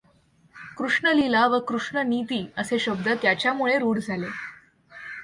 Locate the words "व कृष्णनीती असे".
1.47-2.79